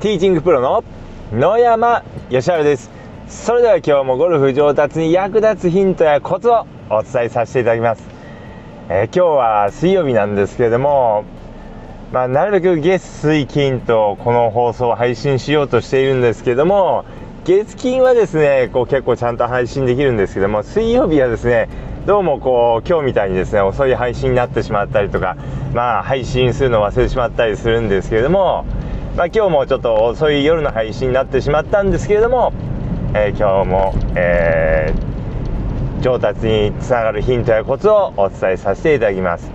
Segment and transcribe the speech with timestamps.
[0.00, 0.82] ティーチングプロの
[1.30, 2.90] 野山義晴です。
[3.28, 8.02] それでは今日もゴルフ上達に役立つヒントやコツをお伝えさせていただきます、
[8.88, 11.24] えー、今日は水曜日なんですけれども
[12.12, 17.04] まあ、なるべく月水金とこの放送を配信しようとしているんですけども
[17.44, 21.68] 月金はですねこう結構ちゃんと配信できるんですけども水曜日はですね
[22.06, 25.36] どうもこう今日みたいにですね遅い配信になってしまったりとか
[25.74, 28.64] まあ配信するのを忘れてしまったりするんですけれども
[29.16, 32.52] まあ、今日もちょっと遅い夜の配信になってしまったんですけれども、
[33.12, 39.50] えー、今日も、えー、上達につながるヒントやコツをお伝えさせていただきます、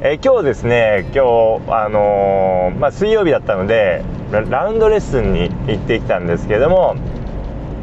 [0.00, 6.94] えー、今日ですね今日あのまあ、水曜日だったのでラウンドレッスンに行ってきたんですけれども、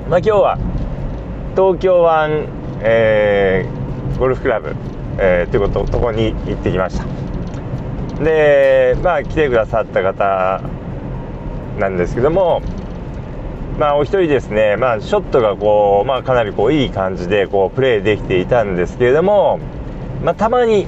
[0.09, 0.57] まあ、今日は
[1.55, 2.47] 東京湾、
[2.81, 3.65] え
[4.17, 4.75] ゴルフクラブ、
[5.19, 7.05] えー、ということとこに行ってきました。
[8.23, 10.61] でまあ来てくださった方
[11.77, 12.61] なんですけども
[13.77, 19.59] まあお一人ですね、まあ、ショットがこう、まあ、かなりこういい感じでこうプレーできていたんですけれども、
[20.23, 20.87] まあ、たまに、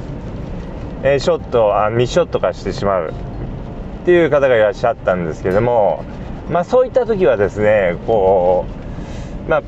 [1.04, 3.14] えー、ショットあミスショット化してしまう
[4.02, 6.04] っていう方がいらっしゃったんですけども、
[6.50, 8.66] まあ、そういった時はですねこ
[9.45, 9.64] う、まあ、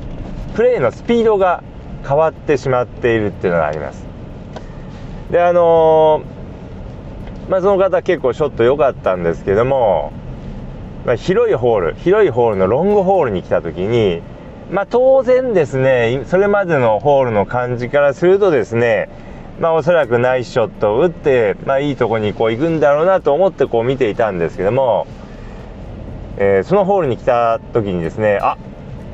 [0.56, 1.62] プレーのスピードが
[2.06, 4.04] 変わってしまっているっていうのがあります。
[5.30, 10.12] であのー、まあ、その方結構ショット良かったんですけども
[11.04, 14.22] まあ、広いホール広いホールのロングホールに来た時に、
[14.70, 19.08] まあ、当然ですねそれまでのホールの感じからするとですね
[19.60, 25.06] まあ、おそらくナイスショットを打って、まあ、いいとこにこう行くんだろうなと思ってこう見ていたんですけども、
[26.38, 28.56] えー、そのホールに来た時にですねあ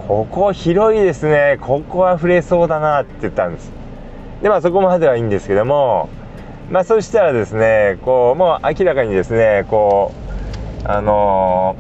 [0.07, 3.71] ここ広いですねここは触れそうだなって言ったんです。
[4.41, 6.09] でまあそこまではいいんですけども
[6.71, 10.28] まあそしたらですねこうもう明らかにですねこう
[10.85, 11.77] あの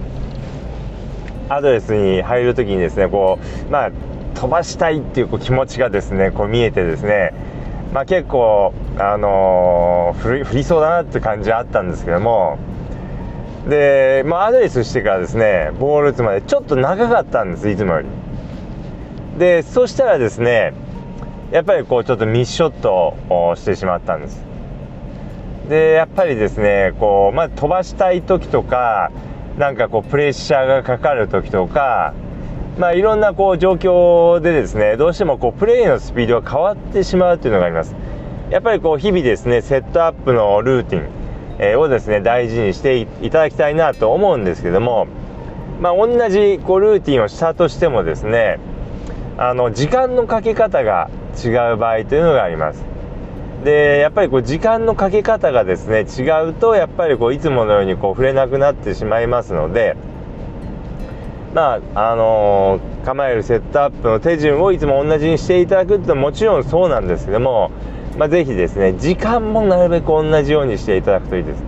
[1.48, 3.90] ー、アドレスに入る時にですねこうまあ
[4.34, 7.32] 飛ばしたいっていうこう気持ちがですねこう見えてですね
[7.92, 12.58] まあ、結構、あのー、振りそうだなって感じはあったんですけども
[13.66, 18.08] で、まあ、アドレスしてからですねボール打つまでちょっと長かったんですいつもより。
[19.38, 20.74] でそしたらですね
[21.52, 24.47] やっぱりこうちょっとミスショットをしてしまったんです。
[25.68, 29.10] でやっぱりですねこう、まあ、飛ばしたい時とか
[29.58, 32.14] なんかこうプレッシャーがかかる時とか
[32.78, 37.96] まあ、いろんなこう状況でですねどうしてもこうプレーのスピードが変わってしまうというのがあります。
[38.50, 41.08] やっぱりこう日々ですねセットアップのルーティン、
[41.58, 45.08] えをですね大事にしていただきたいなと思うんですけども
[45.80, 48.58] まあ、同じこうルーティンをしたとしてもですね
[49.36, 51.08] あの時間のかけ方が
[51.44, 52.84] 違う場合というのがあります。
[53.64, 59.96] でやっぱりこう時間のかけ方がですね違うとやっぱりこういつものようにこう触れなくなってしまいますので
[61.54, 67.72] まああのー、構えるセットアップの手順をいつも同じにしていただくってのはもちろんそうなんですけども、
[68.16, 71.62] まあ、ぜひですね時間もなるべく同じようにしていただくといいです。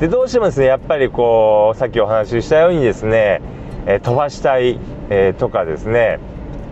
[0.00, 3.40] でどうしてもですねやっぱりこうさっきお話ししたようにですね、
[3.86, 4.78] えー、飛ばしたい、
[5.08, 6.18] えー、とかですね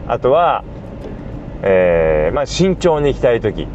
[0.07, 0.65] あとは、
[1.63, 3.67] えまあ、慎重に行きたい時。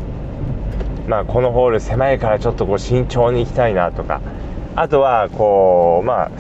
[1.10, 4.22] まあ、このホール狭いからちょっとこう慎重に行きたいなとか。
[4.76, 6.32] あとはこうまあ、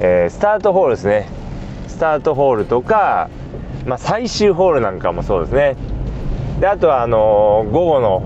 [0.00, 1.28] えー、スタートホールですね。
[1.86, 3.30] スタートホールとか、
[3.86, 5.76] まあ、最終ホールなんかもそうですね。
[6.58, 8.22] であとはあのー、午後の、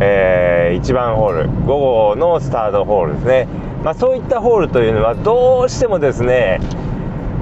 [0.00, 1.48] えー、1番ホール。
[1.66, 3.46] 午後のスタートホールですね、
[3.84, 6.58] まあ、そういったホールというのはどうしてもですね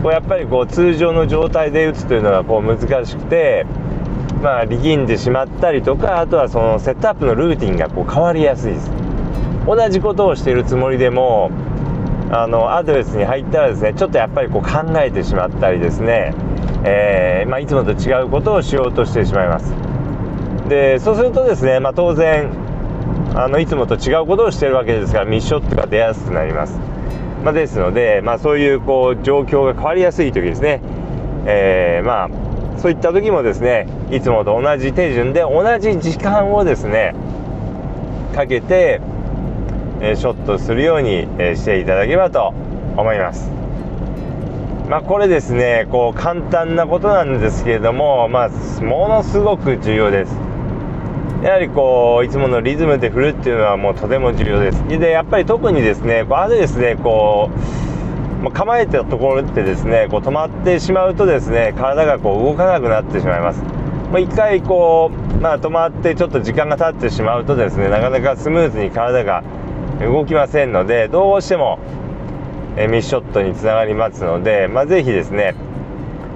[0.03, 3.65] こうやっぱりこう通常の状態で打つというのがこう難しくて
[4.43, 8.91] まあ、力んでしまったりとかあとはそのセットアップのルーティンがこう変わりやすいです。
[9.67, 11.51] 同じことをしているつもりでも
[12.33, 16.35] あのアドレスに入ったらですねちょっとやっぱりこう考えてしまったりですね、
[16.85, 19.73] えー、まあ、いつもと違うことをしようとしてしまいます。
[20.69, 22.51] でそうするとですね、まあ、当然
[23.35, 26.79] あのいつもと違うことをしてるわけですからミッショットが出やすくなります、
[27.45, 30.81] まあ、ですので、まあ、そういうこう状況が変わりやすい時ですね、
[31.47, 32.52] えー、まあ
[32.83, 37.15] そういった時もですねいつもと同じ手順で同じ時間をですね
[38.35, 39.01] かけて、
[40.01, 42.55] えショットするように、えしていただければと
[42.97, 43.51] 思います。
[44.89, 48.49] まあこれですねこう簡単なことなんですけれどもまあ
[48.83, 50.35] ものすごく重要です。
[51.43, 54.89] やはりこういつものリズムで振るっていうのはもうとても重要です。
[54.89, 57.82] でやっぱり特にですねこうあとですねこう
[58.43, 63.63] まあ、構えたところってですねこう止まってしまうとですね体がこう動かなくなってしまいます。
[64.13, 69.43] まあ、1回こう、まあ、止まってちょっと時間が経ってしまうとですねなかなかスムーズに体が
[70.01, 71.79] 動きませんのでどうしても、
[72.77, 75.55] えミスショットにつながりますので、まあ、ぜひですね、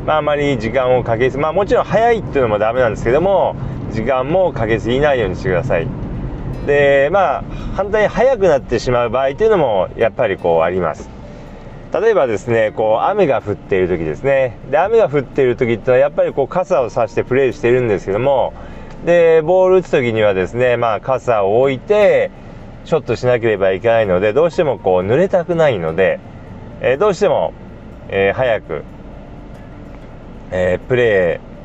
[0.07, 3.57] まあ、あまり時間をかけずまあもちろん早いっていうのもダメなんですけども
[3.91, 5.87] 時間もかけすぎないようにしてください
[6.67, 7.45] でまあ
[7.75, 11.16] 反対に速くなってしまう場合というのもやっぱりこうあります
[11.93, 14.59] 例えばですねこう雨が降っている時ですね。
[14.71, 18.53] で雨が降っている時ってのはやっぱりこう傘を差してプレーしているんですけども
[19.05, 22.31] でボール打つ時にはですねまあ傘を置いて
[22.85, 26.21] ショットしなければいけないのでどうしてもこう濡れたくないので、
[26.81, 27.53] えー、どうしても、
[28.09, 28.85] えー、早く、
[30.51, 31.57] えー、プレー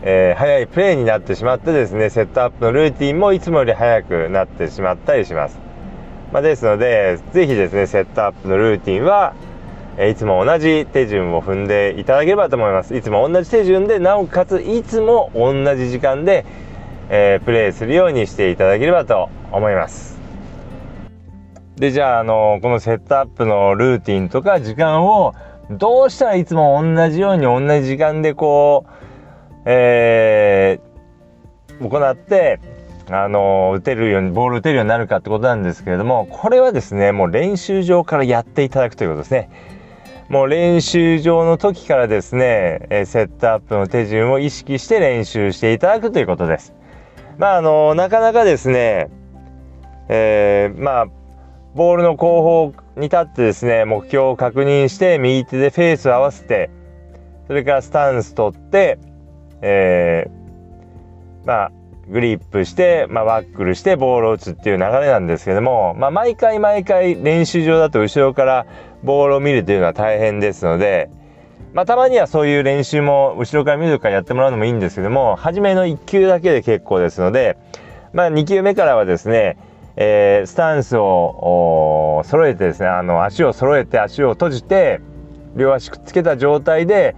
[0.00, 5.58] えー、早いプレーになってしまってですねセットアップのルーティンもいつもより早くなってしまったりします、
[6.32, 9.34] まあ、ですので是非ですねセットアップのルーティンは、
[10.00, 16.46] え、いつも同じ手順を踏んでいただければと思いますいつも同じ手順でなおかついつも同じ時間で、
[17.10, 20.16] えー、プレーするようにしていただければと思います
[21.74, 25.34] でじゃあ、あのこのセットアップのルーティンとか時間を
[25.68, 28.90] どうしたらいつも同じように同じ時間でこう、
[29.64, 32.60] えー、行って、
[33.10, 39.77] あの打てるようにボール打てるようになるかってことなんですけれどもこれはですねもう練習場からやっていただくということですね。
[40.28, 46.74] もう練習場の時からですね、えセットアップの手順を意識して練習していただくということです。
[47.38, 49.10] まああのなかなかですね、
[50.08, 51.06] えー、まあ
[51.74, 56.70] ボールの後方に立ってですね目標を確認して右手でフェースを合わせて
[57.46, 58.98] それからスタンス取って、
[59.62, 61.72] えー、まあ
[62.08, 68.66] グリップして、まあ、ワックルしてボールを打つっていう流れなんですけども、まあ、毎回毎回練習場だと後ろから
[69.02, 71.10] ボールを見るというのは大変ですので、
[71.72, 77.58] まあ、たまにはそういう練習も後ろから見るからやってもらうのもいいんですけども初めの1球だけで結構ですので、
[78.12, 79.58] まあ、2球目からはですね
[80.00, 85.00] えー、スタンスを揃えてですねあの足を揃えて足を閉じて
[85.56, 87.16] 両足くっつけた状態で、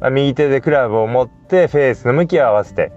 [0.00, 2.90] まあ、右手でクラブを持ってフェースの向きを合わせて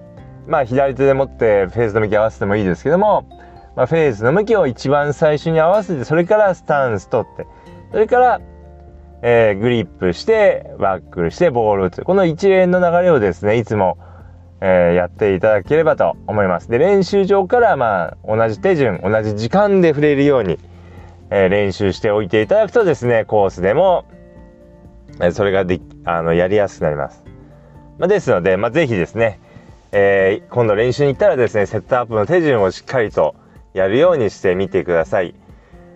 [0.48, 3.28] まあ左手で持ってフェースの向きを合わせてもいいですけども、
[3.76, 7.46] まあ、フェースの向きを一番最初に合わせてそれからスタンス取って
[7.92, 8.42] それから、
[9.22, 13.98] えー、グリップしてワックルしてボールを打つこの一連の流れをですねいつも
[14.62, 16.70] えー、やっていただければと思います。
[16.70, 20.60] で、練習場からまあ同じ手順、同じ時間で触れるように、
[21.30, 24.06] えー、練習しておいていただくとですね、コースでも、
[25.22, 27.24] え、それがであのやりやすくなります。
[28.00, 29.40] まあ、ですので、まあ、ぜひですね、
[29.92, 33.36] え今度練習に行ったらですね、セットアップの手順をしっかりと
[33.74, 35.36] やるようにしてみてください。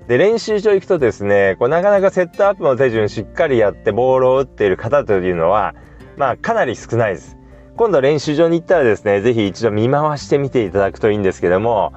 [0.07, 5.75] で、練習場行くとですね、こうなかなかセットアップの手順しっかりやってボールを打っている方というのは、
[6.17, 7.37] まあかなり少ないです。
[7.75, 11.93] 今度練習場に行ったらですね、ぜひ一度見回してみていただくといいんですけども、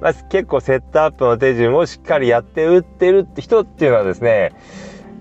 [0.00, 4.52] まあ、結構セットアップの手順をしっかりやって打ってるって人っていうのはですね、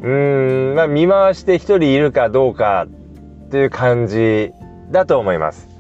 [0.02, 2.86] うーん、まあ、見回して1人いるかどうか
[3.48, 4.52] っていう感じ
[4.92, 5.77] だと思います。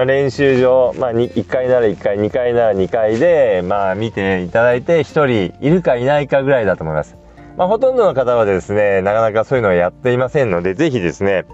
[0.00, 5.02] まあ、練習場、まあ、1回なら1回、2回なら2回で、まあ、見ていただいて1
[5.50, 7.18] 人いるかいないかぐらいだと思います。
[7.58, 11.44] まあ、ほとんどの方はですね、なかなかそういうのはやっていませんので、ぜひですね、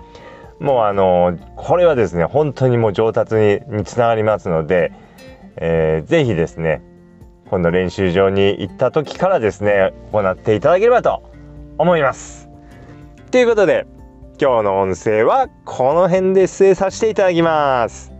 [0.61, 4.93] もうあのこれはですね本当にもう上達ににつながりますので、
[5.57, 6.81] えー、ぜひですね
[7.51, 11.23] 今度練習場に行った時からですね行っていただければと
[11.79, 12.49] 思います。
[13.33, 13.87] ということで
[14.41, 18.16] 今日の音声はこの辺で失礼させていただきます。